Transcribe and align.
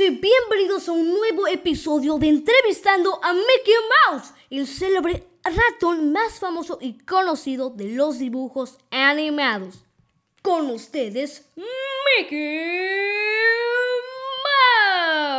y 0.00 0.10
bienvenidos 0.10 0.88
a 0.88 0.92
un 0.92 1.08
nuevo 1.14 1.46
episodio 1.46 2.18
de 2.18 2.28
Entrevistando 2.28 3.18
a 3.22 3.32
Mickey 3.32 3.74
Mouse, 4.10 4.34
el 4.50 4.66
célebre 4.66 5.26
ratón 5.42 6.12
más 6.12 6.38
famoso 6.38 6.76
y 6.82 6.98
conocido 6.98 7.70
de 7.70 7.86
los 7.86 8.18
dibujos 8.18 8.76
animados. 8.90 9.86
Con 10.42 10.68
ustedes, 10.70 11.48
Mickey 11.56 12.36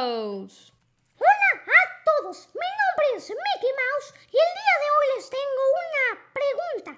Mouse. 0.02 0.74
Hola 1.20 1.52
a 1.68 2.04
todos, 2.04 2.50
mi 2.56 2.70
nombre 2.82 3.06
es 3.16 3.30
Mickey 3.30 3.74
Mouse 3.78 4.14
y 4.32 4.38
el 4.38 4.52
día 4.58 4.76
de 4.82 4.88
hoy 4.96 5.08
les 5.18 5.30
tengo 5.30 5.64
una 5.86 6.06
pregunta, 6.34 6.92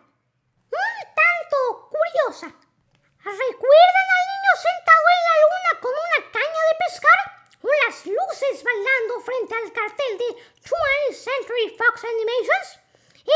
un 0.71 0.95
tanto 1.13 1.89
curiosa. 1.89 2.47
¿Recuerdan 3.19 4.07
al 4.15 4.25
niño 4.31 4.53
sentado 4.55 5.05
en 5.11 5.21
la 5.27 5.35
luna 5.43 5.71
con 5.81 5.91
una 5.91 6.31
caña 6.31 6.61
de 6.69 6.75
pescar? 6.85 7.28
¿O 7.89 7.91
las 7.91 8.05
luces 8.05 8.63
bailando 8.63 9.19
frente 9.25 9.55
al 9.55 9.73
cartel 9.73 10.17
de 10.19 10.25
20th 10.61 11.15
Century 11.15 11.75
Fox 11.75 12.03
Animations? 12.03 12.79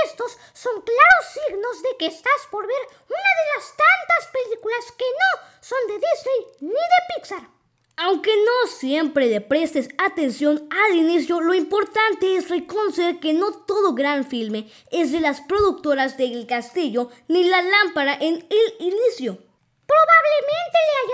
Estos 0.05 0.37
son 0.53 0.79
claros 0.81 1.25
signos 1.33 1.81
de 1.81 1.97
que 1.97 2.05
estás 2.05 2.47
por 2.51 2.67
ver 2.67 2.77
una 3.09 3.17
de 3.17 3.55
las 3.55 3.69
tantas 3.69 4.31
películas 4.31 4.91
que 4.95 5.05
no 5.05 5.41
son 5.59 5.79
de 5.87 5.93
Disney 5.93 6.69
ni 6.69 6.69
de 6.69 7.15
Pixar. 7.15 7.49
Aunque 7.97 8.31
no 8.45 8.67
siempre 8.67 9.25
le 9.25 9.41
prestes 9.41 9.89
atención 9.97 10.69
al 10.69 10.97
inicio, 10.97 11.41
lo 11.41 11.55
importante 11.55 12.35
es 12.35 12.49
reconocer 12.49 13.19
que 13.19 13.33
no 13.33 13.53
todo 13.65 13.95
gran 13.95 14.23
filme 14.23 14.71
es 14.91 15.11
de 15.11 15.19
las 15.19 15.41
productoras 15.41 16.15
de 16.17 16.25
El 16.25 16.45
Castillo 16.45 17.09
ni 17.27 17.43
La 17.45 17.63
Lámpara 17.63 18.13
en 18.21 18.35
el 18.35 18.75
inicio. 18.79 19.39
Probablemente 19.87 20.32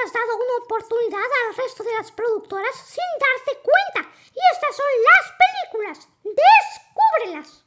hayas 0.09 0.27
dado 0.27 0.37
una 0.37 0.65
oportunidad 0.65 1.29
al 1.47 1.55
resto 1.55 1.83
de 1.83 1.93
las 1.93 2.11
productoras 2.11 2.75
sin 2.75 3.09
darte 3.19 3.61
cuenta. 3.61 4.11
Y 4.33 4.39
estas 4.53 4.75
son 4.75 4.85
las 5.09 5.25
películas. 5.41 6.09
Descúbrelas. 6.23 7.65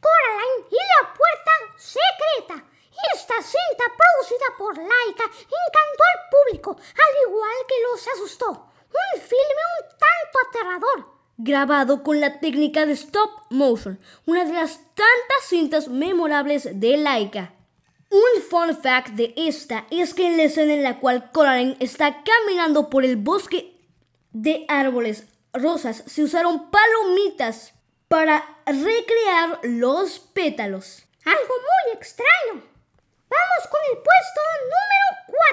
Coraline 0.00 0.68
y 0.70 0.76
la 0.76 1.14
puerta 1.14 1.52
secreta. 1.76 2.64
Esta 3.14 3.34
cinta 3.42 3.84
producida 3.96 4.56
por 4.58 4.76
Laika 4.76 5.24
encantó 5.24 6.02
al 6.14 6.30
público, 6.30 6.70
al 6.72 7.28
igual 7.28 7.56
que 7.68 7.74
los 7.82 8.08
asustó. 8.08 8.48
Un 8.48 9.20
filme 9.20 9.62
un 9.80 9.88
tanto 9.90 10.48
aterrador. 10.48 11.18
Grabado 11.36 12.02
con 12.02 12.20
la 12.20 12.40
técnica 12.40 12.86
de 12.86 12.92
stop 12.92 13.30
motion, 13.50 14.00
una 14.26 14.44
de 14.44 14.52
las 14.52 14.78
tantas 14.94 15.44
cintas 15.46 15.88
memorables 15.88 16.68
de 16.80 16.96
Laika. 16.96 17.57
Un 18.10 18.42
fun 18.48 18.74
fact 18.80 19.08
de 19.10 19.34
esta 19.36 19.86
es 19.90 20.14
que 20.14 20.26
en 20.26 20.38
la 20.38 20.44
escena 20.44 20.72
en 20.72 20.82
la 20.82 20.98
cual 20.98 21.30
Coraline 21.30 21.76
está 21.78 22.24
caminando 22.24 22.88
por 22.88 23.04
el 23.04 23.16
bosque 23.16 23.74
de 24.32 24.64
árboles 24.68 25.26
rosas 25.52 26.04
se 26.06 26.22
usaron 26.22 26.70
palomitas 26.70 27.74
para 28.08 28.42
recrear 28.64 29.60
los 29.62 30.20
pétalos. 30.20 31.04
Algo 31.24 31.54
muy 31.54 31.96
extraño. 31.96 32.64
Vamos 33.28 33.62
con 33.70 33.80
el 33.92 33.98
puesto 33.98 34.40
número 34.64 35.08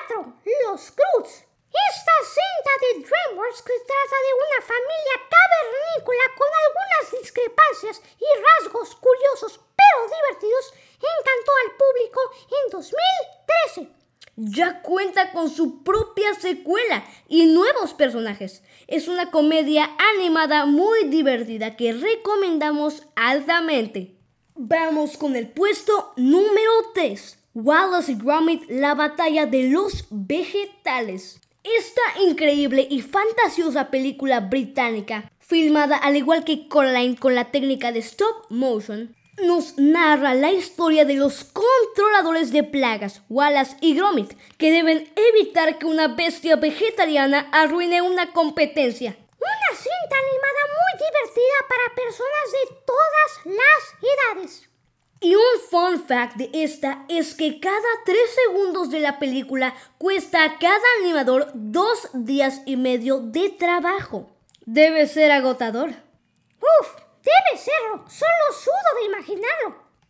4, 0.08 0.42
Los 0.72 0.92
Cruz. 0.92 1.44
Esta 1.92 2.16
cinta 2.24 2.72
de 2.80 3.06
DreamWorks 3.06 3.62
que 3.64 3.74
trata 3.74 4.18
de 4.24 4.34
una 4.40 4.62
familia 4.66 5.16
cavernícola 5.28 6.26
con 6.38 6.48
algunas 6.64 7.22
discrepancias 7.22 8.02
y 8.18 8.28
rasgos 8.40 8.96
curiosos 8.96 9.60
pero 9.86 10.10
divertidos 10.16 10.74
encantó 10.96 11.52
al 11.64 11.72
público 11.78 12.20
en 12.50 12.72
2013. 12.72 14.06
Ya 14.38 14.82
cuenta 14.82 15.32
con 15.32 15.50
su 15.50 15.84
propia 15.84 16.34
secuela 16.34 17.06
y 17.30 17.46
nuevos 17.46 17.94
personajes. 17.94 18.64
Es 18.88 19.08
una 19.08 19.32
comedia 19.32 19.90
animada 20.18 20.66
muy 20.66 21.06
divertida 21.06 21.78
que 21.78 21.94
recomendamos 21.94 23.04
altamente. 23.16 24.16
Vamos 24.56 25.18
con 25.18 25.36
el 25.36 25.50
puesto 25.50 26.14
número 26.18 26.72
3. 26.94 27.40
Wallace 27.54 28.12
y 28.12 28.16
Gromit, 28.16 28.70
la 28.70 28.96
batalla 28.96 29.46
de 29.46 29.70
los 29.70 30.06
vegetales. 30.10 31.40
Esta 31.64 32.02
increíble 32.28 32.86
y 32.90 33.02
fantasiosa 33.02 33.90
película 33.90 34.42
británica, 34.42 35.32
filmada 35.40 35.96
al 35.96 36.18
igual 36.18 36.44
que 36.44 36.68
Coraline 36.68 37.16
con 37.16 37.34
la 37.34 37.52
técnica 37.52 37.92
de 37.94 38.00
stop 38.00 38.46
motion, 38.50 39.16
nos 39.44 39.78
narra 39.78 40.34
la 40.34 40.52
historia 40.52 41.06
de 41.06 41.16
los 41.16 41.44
controladores 41.44 42.52
de 42.52 42.64
plagas, 42.64 43.22
Wallace 43.30 43.76
y 43.82 43.96
Gromit, 43.96 44.34
que 44.58 44.72
deben 44.72 45.12
evitar 45.16 45.78
que 45.78 45.86
una 45.86 46.08
bestia 46.10 46.56
vegetariana 46.56 47.50
arruine 47.52 48.02
una 48.02 48.32
competencia. 48.32 49.18
Una 49.38 49.78
cinta 49.78 50.16
animada 50.16 50.62
muy 50.76 51.06
divertida 51.06 51.58
para 51.70 51.96
personas 51.96 52.52
de 52.52 52.76
todas 52.86 53.58
las 53.58 54.42
edades. 54.42 54.70
Y 55.22 55.36
un 55.36 55.60
fun 55.70 56.06
fact 56.06 56.36
de 56.36 56.50
esta 56.54 57.06
es 57.10 57.34
que 57.36 57.60
cada 57.60 57.80
3 58.06 58.18
segundos 58.46 58.90
de 58.92 59.00
la 59.00 59.18
película 59.18 59.74
cuesta 59.98 60.44
a 60.44 60.60
cada 60.60 60.86
animador 61.02 61.52
dos 61.54 62.10
días 62.14 62.62
y 62.66 62.76
medio 62.76 63.20
de 63.20 63.50
trabajo. 63.50 64.30
Debe 64.66 65.08
ser 65.08 65.32
agotador. 65.32 65.90
Uf, 65.90 66.96
debe 67.24 67.58
serlo. 67.58 68.06
Solo 68.08 68.54
sudo 68.54 69.00
de 69.00 69.06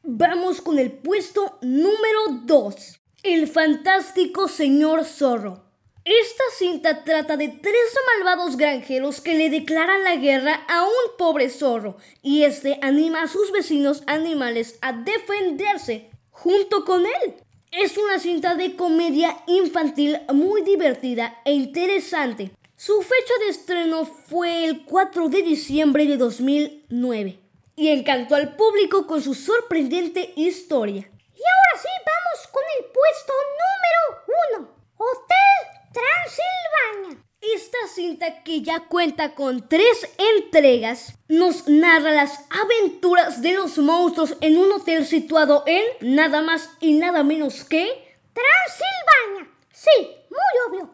Vamos 0.07 0.61
con 0.61 0.77
el 0.77 0.91
puesto 0.91 1.57
número 1.61 2.43
2. 2.43 2.99
El 3.23 3.47
fantástico 3.47 4.47
señor 4.47 5.03
zorro. 5.03 5.63
Esta 6.05 6.43
cinta 6.57 7.03
trata 7.03 7.35
de 7.35 7.47
tres 7.47 7.97
malvados 8.17 8.55
granjeros 8.55 9.21
que 9.21 9.33
le 9.33 9.49
declaran 9.49 10.03
la 10.03 10.15
guerra 10.17 10.63
a 10.69 10.83
un 10.83 11.17
pobre 11.17 11.49
zorro 11.49 11.97
y 12.21 12.43
este 12.43 12.77
anima 12.83 13.23
a 13.23 13.27
sus 13.27 13.51
vecinos 13.51 14.03
animales 14.05 14.77
a 14.81 14.93
defenderse 14.93 16.11
junto 16.29 16.85
con 16.85 17.05
él. 17.05 17.33
Es 17.71 17.97
una 17.97 18.19
cinta 18.19 18.53
de 18.53 18.75
comedia 18.75 19.35
infantil 19.47 20.19
muy 20.33 20.61
divertida 20.61 21.41
e 21.45 21.53
interesante. 21.53 22.51
Su 22.77 23.01
fecha 23.01 23.33
de 23.39 23.49
estreno 23.49 24.05
fue 24.05 24.65
el 24.65 24.85
4 24.85 25.29
de 25.29 25.41
diciembre 25.41 26.05
de 26.05 26.17
2009 26.17 27.44
y 27.75 27.89
encantó 27.89 28.35
al 28.35 28.55
público 28.55 29.05
con 29.05 29.21
su 29.21 29.33
sorprendente 29.33 30.33
historia. 30.35 31.01
Y 31.01 31.41
ahora 31.41 31.81
sí, 31.81 31.89
vamos 32.05 32.47
con 32.51 32.63
el 32.79 32.85
puesto 32.85 33.33
número 33.61 34.59
1. 34.59 34.75
Hotel 34.97 35.91
Transilvania. 35.93 37.25
Esta 37.41 37.77
cinta 37.93 38.43
que 38.43 38.61
ya 38.61 38.87
cuenta 38.87 39.35
con 39.35 39.67
tres 39.67 40.09
entregas 40.17 41.13
nos 41.27 41.67
narra 41.67 42.11
las 42.11 42.39
aventuras 42.49 43.41
de 43.41 43.53
los 43.53 43.77
monstruos 43.77 44.35
en 44.41 44.57
un 44.57 44.71
hotel 44.71 45.05
situado 45.05 45.63
en 45.67 45.83
nada 46.01 46.41
más 46.41 46.69
y 46.79 46.93
nada 46.93 47.23
menos 47.23 47.63
que 47.63 48.17
Transilvania. 48.33 49.51
Sí, 49.71 50.17
muy 50.29 50.55
obvio. 50.67 50.93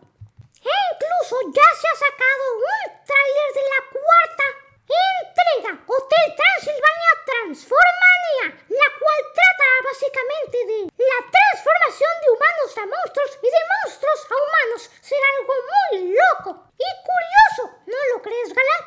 E 0.64 0.74
incluso 0.94 1.36
ya 1.54 1.80
se 1.80 1.88
ha 1.88 1.96
sacado 1.96 2.44
un 2.58 3.06
tráiler 3.06 3.50
de 3.56 3.62
la 3.62 3.80
cuarta 3.90 4.61
entrega, 4.88 5.84
Hotel 5.86 6.28
Transilvania 6.36 7.14
Transformania, 7.26 8.46
la 8.70 8.90
cual 8.98 9.20
trata 9.36 9.68
básicamente 9.86 10.58
de 10.66 10.80
la 10.98 11.20
transformación 11.30 12.14
de 12.22 12.30
humanos 12.32 12.70
a 12.78 12.86
monstruos 12.86 13.32
y 13.42 13.50
de 13.52 13.64
monstruos 13.72 14.20
a 14.30 14.36
humanos. 14.40 14.82
Será 15.02 15.28
algo 15.40 15.54
muy 15.72 16.16
loco 16.16 16.50
y 16.78 16.90
curioso, 17.06 17.64
¿no 17.86 17.98
lo 18.16 18.22
crees, 18.22 18.50
Galán? 18.50 18.84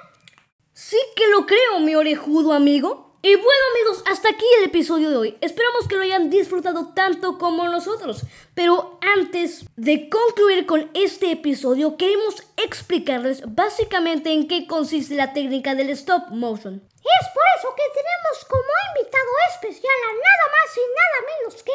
Sí 0.73 0.99
que 1.17 1.29
lo 1.29 1.47
creo, 1.47 1.81
mi 1.81 1.95
orejudo 1.95 2.53
amigo. 2.53 3.15
Y 3.23 3.37
bueno 3.37 3.65
amigos, 3.73 4.03
hasta 4.05 4.29
aquí 4.29 4.45
el 4.59 4.65
episodio 4.65 5.09
de 5.09 5.17
hoy. 5.17 5.39
Esperamos 5.41 5.89
que 5.89 5.97
lo 5.97 6.03
hayan 6.03 6.29
disfrutado 6.29 6.93
tanto 6.93 7.39
como 7.39 7.67
nosotros. 7.69 8.21
Pero 8.55 8.99
antes 9.01 9.65
de 9.77 10.11
concluir 10.11 10.67
con 10.67 10.91
este 10.93 11.31
episodio, 11.31 11.97
queremos 11.97 12.43
explicarles 12.65 13.43
básicamente 13.47 14.33
en 14.33 14.49
qué 14.49 14.67
consiste 14.67 15.15
la 15.15 15.33
técnica 15.33 15.75
del 15.75 15.91
stop 15.91 16.31
motion. 16.31 16.83
Es 16.97 17.29
por 17.35 17.43
eso 17.59 17.75
que 17.77 17.83
tenemos 17.95 18.45
como 18.49 18.73
invitado 18.97 19.31
especial 19.51 19.99
a 20.09 20.13
nada 20.13 20.47
más 20.55 20.77
y 20.77 20.85
nada 21.01 21.19
menos 21.31 21.63
que 21.63 21.73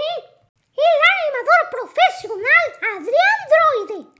el 0.75 1.00
animador 1.15 1.63
profesional 1.71 2.65
Adrián 2.97 3.39
Droide. 3.50 4.19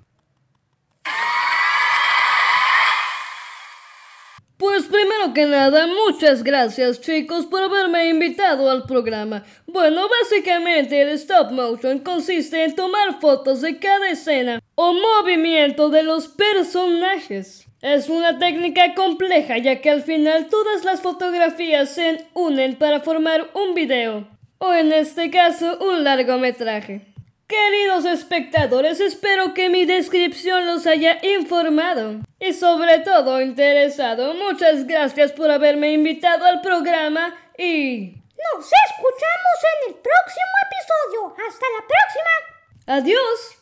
Pues 4.60 4.88
primero 4.88 5.34
que 5.34 5.46
nada, 5.46 5.88
muchas 5.88 6.44
gracias 6.44 7.00
chicos 7.00 7.46
por 7.46 7.64
haberme 7.64 8.10
invitado 8.10 8.70
al 8.70 8.84
programa. 8.84 9.46
Bueno, 9.66 10.02
básicamente 10.10 11.02
el 11.02 11.12
stop 11.12 11.52
motion 11.52 12.00
consiste 12.00 12.66
en 12.66 12.76
tomar 12.76 13.22
fotos 13.22 13.62
de 13.62 13.80
cada 13.80 14.10
escena 14.10 14.62
o 14.76 14.92
movimiento 14.92 15.88
de 15.90 16.04
los 16.04 16.28
personajes. 16.28 17.70
Es 17.82 18.10
una 18.10 18.38
técnica 18.38 18.96
compleja 18.96 19.58
ya 19.58 19.80
que 19.80 19.92
al 19.92 20.02
final 20.02 20.48
todas 20.48 20.84
las 20.84 21.00
fotografías 21.00 21.92
se 21.92 22.26
unen 22.34 22.76
para 22.76 23.00
formar 23.00 23.52
un 23.54 23.74
video, 23.74 24.28
o 24.58 24.74
en 24.74 24.92
este 24.92 25.30
caso 25.30 25.78
un 25.80 26.04
largometraje. 26.04 27.09
Queridos 27.50 28.06
espectadores, 28.06 29.00
espero 29.00 29.56
que 29.56 29.70
mi 29.70 29.86
descripción 29.86 30.68
los 30.68 30.86
haya 30.86 31.18
informado 31.26 32.20
y 32.40 32.54
sobre 32.54 33.00
todo 33.00 33.42
interesado. 33.42 34.36
Muchas 34.36 34.86
gracias 34.86 35.32
por 35.32 35.50
haberme 35.50 35.92
invitado 35.92 36.46
al 36.46 36.62
programa 36.62 37.34
y... 37.58 38.14
Nos 38.54 38.66
escuchamos 38.66 39.58
en 39.74 39.90
el 39.90 39.96
próximo 40.00 40.54
episodio. 40.68 41.36
Hasta 41.48 41.66
la 41.76 41.88
próxima. 41.88 43.00
Adiós. 43.00 43.59